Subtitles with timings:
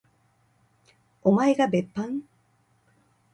[1.21, 2.23] おまえが別班？